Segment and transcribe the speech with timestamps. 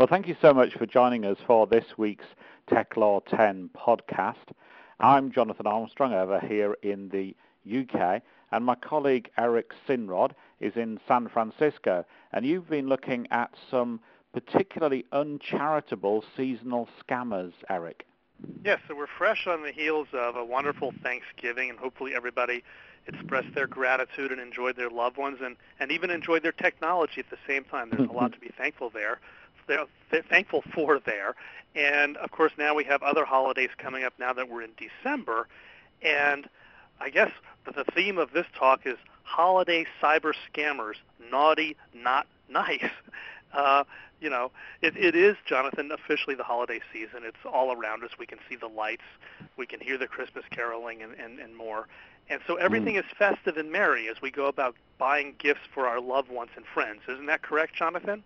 [0.00, 2.24] Well, thank you so much for joining us for this week's
[2.70, 4.46] Tech Law 10 podcast.
[4.98, 7.36] I'm Jonathan Armstrong over here in the
[7.70, 12.06] UK, and my colleague Eric Sinrod is in San Francisco.
[12.32, 14.00] And you've been looking at some
[14.32, 18.06] particularly uncharitable seasonal scammers, Eric.
[18.64, 22.64] Yes, so we're fresh on the heels of a wonderful Thanksgiving, and hopefully everybody
[23.06, 27.28] expressed their gratitude and enjoyed their loved ones and, and even enjoyed their technology at
[27.28, 27.90] the same time.
[27.90, 29.20] There's a lot to be thankful there.
[29.66, 29.86] They're
[30.28, 31.34] thankful for there.
[31.74, 35.46] And of course, now we have other holidays coming up now that we're in December.
[36.02, 36.48] And
[37.00, 37.30] I guess
[37.64, 40.96] the theme of this talk is holiday cyber scammers,
[41.30, 42.84] naughty, not nice.
[43.52, 43.82] Uh,
[44.20, 47.22] you know, it, it is, Jonathan, officially the holiday season.
[47.24, 48.10] It's all around us.
[48.16, 49.02] We can see the lights.
[49.56, 51.88] We can hear the Christmas caroling and, and, and more.
[52.28, 53.00] And so everything mm.
[53.00, 56.64] is festive and merry as we go about buying gifts for our loved ones and
[56.64, 57.00] friends.
[57.08, 58.22] Isn't that correct, Jonathan?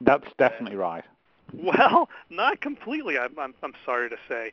[0.00, 1.04] That's definitely right.
[1.52, 3.18] Well, not completely.
[3.18, 4.52] I'm, I'm, I'm sorry to say.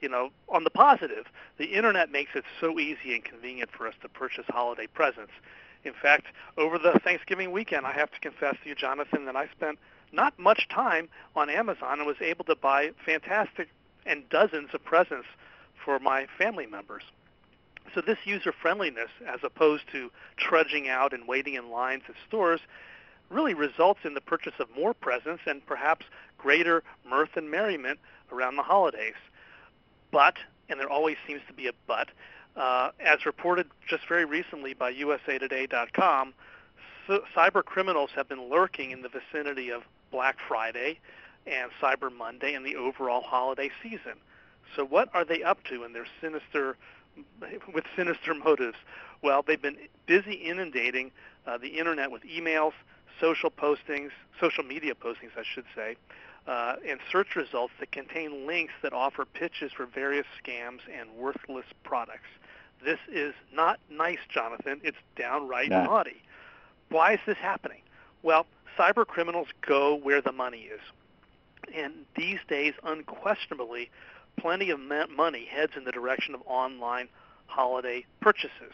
[0.00, 3.94] You know, on the positive, the internet makes it so easy and convenient for us
[4.02, 5.32] to purchase holiday presents.
[5.84, 6.26] In fact,
[6.56, 9.78] over the Thanksgiving weekend, I have to confess to you, Jonathan, that I spent
[10.12, 13.68] not much time on Amazon and was able to buy fantastic
[14.06, 15.26] and dozens of presents
[15.84, 17.02] for my family members.
[17.94, 22.60] So this user friendliness, as opposed to trudging out and waiting in lines at stores,
[23.30, 26.06] really results in the purchase of more presents and perhaps
[26.38, 27.98] greater mirth and merriment
[28.32, 29.14] around the holidays.
[30.10, 30.36] But,
[30.68, 32.08] and there always seems to be a but,
[32.56, 36.34] uh, as reported just very recently by USAToday.com,
[37.06, 40.98] c- cyber criminals have been lurking in the vicinity of Black Friday
[41.46, 44.14] and Cyber Monday and the overall holiday season.
[44.76, 46.76] So what are they up to in their sinister
[47.74, 48.76] with sinister motives?
[49.22, 51.10] Well, they've been busy inundating
[51.46, 52.72] uh, the internet with emails,
[53.20, 55.96] social postings, social media postings, I should say,
[56.46, 61.66] uh, and search results that contain links that offer pitches for various scams and worthless
[61.84, 62.28] products.
[62.84, 64.80] This is not nice, Jonathan.
[64.82, 65.84] It's downright nah.
[65.84, 66.22] naughty.
[66.90, 67.82] Why is this happening?
[68.22, 68.46] Well,
[68.78, 70.80] cyber criminals go where the money is.
[71.74, 73.90] And these days, unquestionably,
[74.38, 77.08] plenty of money heads in the direction of online
[77.46, 78.72] holiday purchases.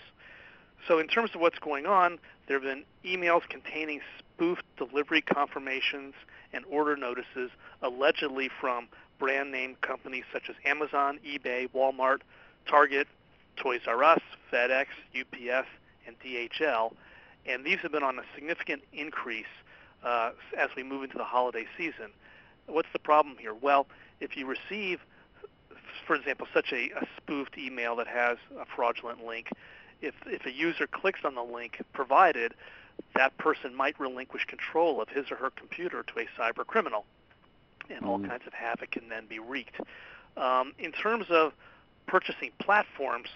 [0.86, 6.14] So in terms of what's going on, there have been emails containing spoofed delivery confirmations
[6.52, 7.50] and order notices
[7.82, 8.88] allegedly from
[9.18, 12.20] brand name companies such as Amazon, eBay, Walmart,
[12.66, 13.08] Target,
[13.56, 14.20] Toys R Us,
[14.52, 14.86] FedEx,
[15.18, 15.68] UPS,
[16.06, 16.92] and DHL.
[17.46, 19.46] And these have been on a significant increase
[20.04, 22.10] uh, as we move into the holiday season.
[22.66, 23.54] What's the problem here?
[23.54, 23.86] Well,
[24.20, 25.00] if you receive,
[26.06, 29.48] for example, such a, a spoofed email that has a fraudulent link,
[30.04, 32.54] if, if a user clicks on the link provided,
[33.14, 37.04] that person might relinquish control of his or her computer to a cyber criminal,
[37.90, 38.30] and mm all mm-hmm.
[38.30, 39.80] kinds of havoc can then be wreaked.
[40.36, 41.52] Um, in terms of
[42.06, 43.28] purchasing platforms,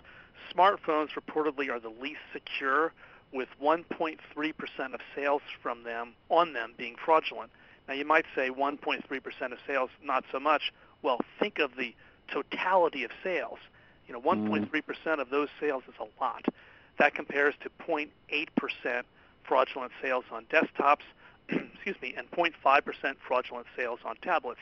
[0.54, 2.92] smartphones reportedly are the least secure,
[3.32, 4.18] with 1.3%
[4.94, 7.50] of sales from them on them being fraudulent.
[7.86, 10.72] Now you might say 1.3% of sales, not so much.
[11.02, 11.94] Well, think of the
[12.30, 13.58] totality of sales.
[14.08, 15.20] You know, 1.3% mm.
[15.20, 16.44] of those sales is a lot.
[16.98, 18.08] That compares to 0.8%
[19.44, 21.04] fraudulent sales on desktops,
[21.48, 22.52] excuse me, and 0.5%
[23.26, 24.60] fraudulent sales on tablets.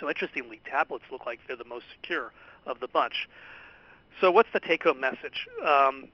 [0.00, 2.32] So interestingly, tablets look like they're the most secure
[2.66, 3.28] of the bunch.
[4.20, 5.46] So what's the take-home message?
[5.64, 6.08] Um,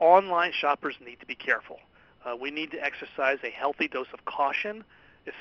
[0.00, 1.78] online shoppers need to be careful.
[2.24, 4.84] Uh, we need to exercise a healthy dose of caution,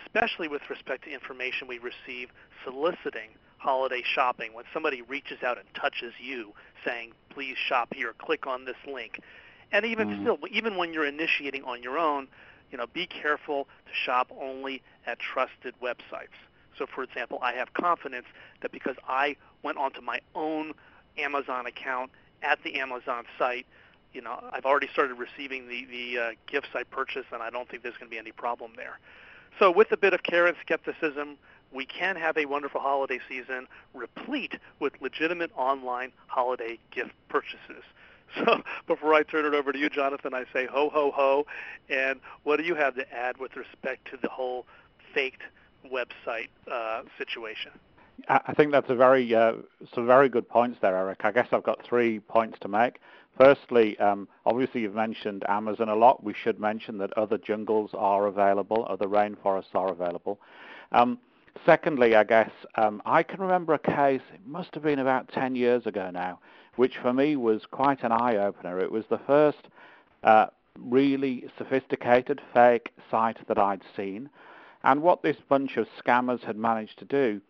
[0.06, 2.30] especially with respect to information we receive
[2.64, 3.30] soliciting
[3.62, 4.54] holiday shopping.
[4.54, 9.22] When somebody reaches out and touches you saying, please shop here, click on this link.
[9.72, 10.22] And even mm.
[10.22, 12.28] still, even when you're initiating on your own,
[12.72, 16.36] you know, be careful to shop only at trusted websites.
[16.78, 18.26] So, for example, I have confidence
[18.62, 20.74] that because I went onto my own
[21.18, 22.12] Amazon account
[22.42, 23.68] at the Amazon site,
[24.14, 27.70] you know, I've already started receiving the, the uh, gifts I purchased, and I don't
[27.70, 29.00] think there's going to be any problem there.
[29.60, 31.38] So with a bit of care and skepticism,
[31.74, 37.84] we can have a wonderful holiday season replete with legitimate online holiday gift purchases.
[38.46, 41.46] So before I turn it over to you, Jonathan, I say ho, ho, ho.
[41.90, 44.66] And what do you have to add with respect to the whole
[45.14, 45.42] faked
[45.86, 47.72] website uh, situation?
[48.30, 49.54] I think that's a very uh,
[49.94, 51.26] some very good points there, Eric.
[51.26, 53.00] I guess I've got three points to make.
[53.38, 56.24] Firstly, um, obviously you've mentioned Amazon a lot.
[56.24, 60.40] We should mention that other jungles are available, other rainforests are available.
[60.92, 61.18] Um,
[61.66, 64.22] secondly, I guess um, I can remember a case.
[64.34, 66.40] It must have been about 10 years ago now,
[66.76, 68.80] which for me was quite an eye opener.
[68.80, 69.68] It was the first
[70.24, 70.48] uh,
[70.80, 74.30] really sophisticated fake site that I'd seen.
[74.84, 77.42] And what this bunch of scammers had managed to do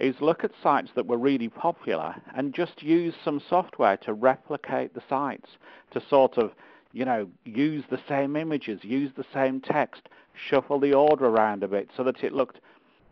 [0.00, 4.94] is look at sites that were really popular and just use some software to replicate
[4.94, 5.50] the sites,
[5.90, 6.52] to sort of,
[6.92, 11.68] you know, use the same images, use the same text, shuffle the order around a
[11.68, 12.60] bit so that it looked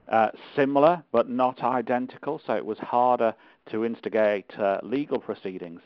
[0.09, 3.35] uh, similar but not identical, so it was harder
[3.71, 5.81] to instigate uh, legal proceedings.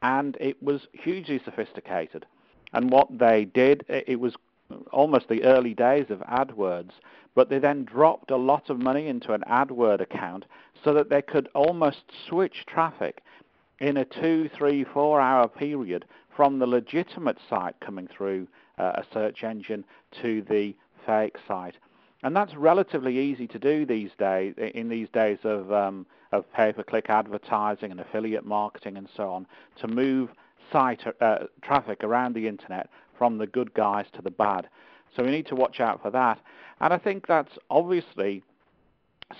[0.00, 2.24] And it was hugely sophisticated.
[2.72, 4.34] And what they did, it was
[4.92, 6.92] almost the early days of AdWords,
[7.38, 10.44] but they then dropped a lot of money into an AdWord account
[10.82, 13.22] so that they could almost switch traffic
[13.78, 16.04] in a two, three, four hour period
[16.34, 19.84] from the legitimate site coming through uh, a search engine
[20.20, 20.74] to the
[21.06, 21.76] fake site.
[22.24, 27.08] And that's relatively easy to do these days in these days of um, of pay-per-click
[27.08, 29.46] advertising and affiliate marketing and so on
[29.80, 30.30] to move
[30.72, 34.68] site uh, traffic around the internet from the good guys to the bad.
[35.16, 36.38] So we need to watch out for that.
[36.80, 38.42] And I think that's obviously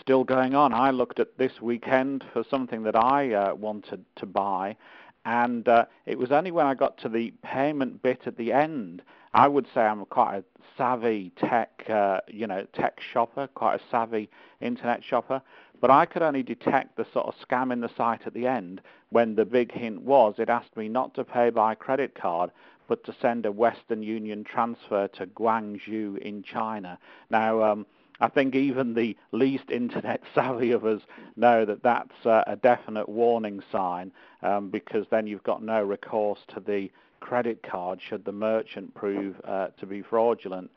[0.01, 0.75] still going on.
[0.75, 4.77] I looked at this weekend for something that I uh, wanted to buy,
[5.25, 9.03] and uh, it was only when I got to the payment bit at the end.
[9.35, 10.45] I would say I'm quite a
[10.77, 14.31] savvy tech, uh, you know, tech shopper, quite a savvy
[14.61, 15.43] internet shopper.
[15.81, 18.81] But I could only detect the sort of scam in the site at the end
[19.11, 22.51] when the big hint was it asked me not to pay by credit card,
[22.89, 26.99] but to send a Western Union transfer to Guangzhou in China.
[27.31, 27.87] Now, um,
[28.21, 31.03] I think even the least internet savvy of us
[31.37, 34.13] know that that's uh, a definite warning sign
[34.43, 39.37] um, because then you've got no recourse to the credit card should the merchant prove
[39.45, 40.71] uh, to be fraudulent.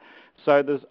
[0.43, 0.81] So there's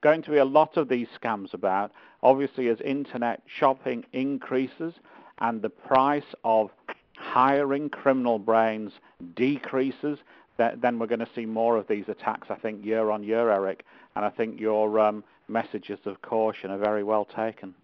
[0.00, 1.92] going to be a lot of these scams about.
[2.22, 4.94] Obviously, as internet shopping increases
[5.40, 6.70] and the price of
[7.16, 8.92] hiring criminal brains
[9.34, 10.18] decreases,
[10.56, 13.84] then we're going to see more of these attacks, I think, year on year, Eric.
[14.16, 17.74] And I think your um, messages of caution are very well taken.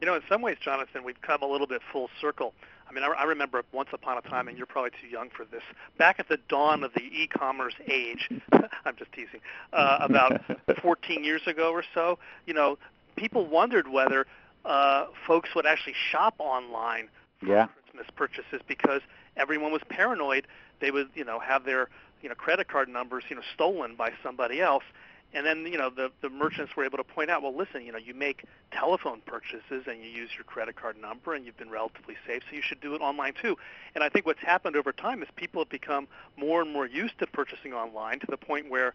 [0.00, 2.54] You know, in some ways, Jonathan, we've come a little bit full circle.
[2.88, 5.44] I mean, I, I remember once upon a time, and you're probably too young for
[5.44, 5.62] this,
[5.98, 8.30] back at the dawn of the e-commerce age,
[8.84, 9.40] I'm just teasing,
[9.72, 10.40] uh, about
[10.82, 12.78] 14 years ago or so, you know,
[13.16, 14.26] people wondered whether
[14.64, 17.08] uh, folks would actually shop online
[17.38, 17.66] for yeah.
[17.66, 19.02] Christmas purchases because
[19.36, 20.46] everyone was paranoid
[20.80, 21.88] they would, you know, have their,
[22.22, 24.84] you know, credit card numbers, you know, stolen by somebody else
[25.32, 27.92] and then, you know, the, the merchants were able to point out, well, listen, you
[27.92, 31.70] know, you make telephone purchases and you use your credit card number and you've been
[31.70, 33.56] relatively safe, so you should do it online too.
[33.94, 37.18] And I think what's happened over time is people have become more and more used
[37.20, 38.94] to purchasing online to the point where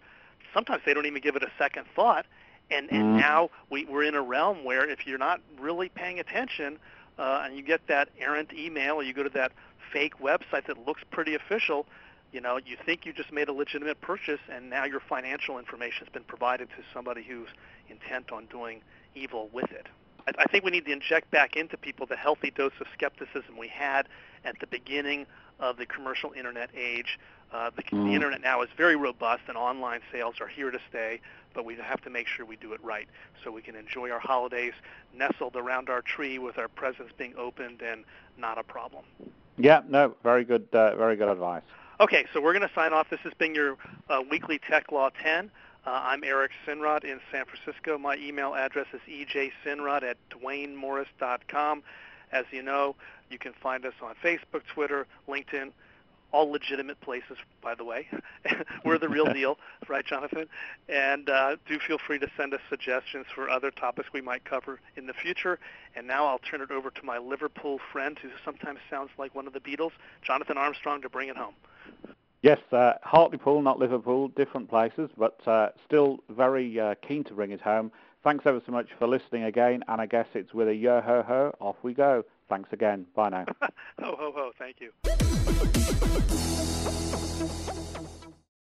[0.53, 2.25] sometimes they don't even give it a second thought.
[2.69, 3.19] And, and mm.
[3.19, 6.79] now we, we're in a realm where if you're not really paying attention
[7.17, 9.53] uh, and you get that errant email or you go to that
[9.93, 11.85] fake website that looks pretty official,
[12.35, 16.05] you know, you think you just made a legitimate purchase, and now your financial information
[16.05, 17.47] has been provided to somebody who's
[17.89, 18.81] intent on doing
[19.15, 19.87] evil with it.
[20.27, 23.57] I, I think we need to inject back into people the healthy dose of skepticism
[23.57, 24.09] we had
[24.43, 25.27] at the beginning
[25.61, 27.17] of the commercial internet age.
[27.53, 28.03] Uh, the, mm.
[28.07, 31.21] the internet now is very robust, and online sales are here to stay.
[31.53, 33.07] But we have to make sure we do it right,
[33.45, 34.73] so we can enjoy our holidays
[35.15, 38.03] nestled around our tree with our presents being opened and
[38.38, 39.05] not a problem.
[39.57, 41.63] Yeah, no, very good, uh, very good advice.
[41.97, 43.09] Okay, so we're going to sign off.
[43.09, 43.77] This has been your
[44.09, 45.50] uh, weekly Tech Law 10.
[45.86, 47.98] Uh, I'm Eric Sinrod in San Francisco.
[47.98, 51.84] My email address is ejsinrod at duanemorris.com.
[52.34, 52.98] As you know,
[53.29, 55.72] you can find us on Facebook, Twitter, LinkedIn,
[56.34, 58.10] all legitimate places, by the way.
[58.84, 60.48] We're the real deal, right, Jonathan?
[60.89, 64.81] And uh, do feel free to send us suggestions for other topics we might cover
[64.98, 65.60] in the future.
[65.96, 69.48] And now I'll turn it over to my Liverpool friend, who sometimes sounds like one
[69.48, 69.91] of the Beatles,
[70.22, 71.53] Jonathan Armstrong, to bring it home.
[72.42, 77.51] Yes, uh, Hartlepool, not Liverpool, different places, but uh, still very uh, keen to bring
[77.51, 77.92] it home.
[78.24, 81.24] Thanks ever so much for listening again, and I guess it's with a yo ho
[81.24, 82.24] ho, off we go.
[82.48, 83.08] Thanks again.
[83.15, 83.46] Bye now.
[84.00, 84.51] ho ho ho.
[84.60, 84.92] Thank you.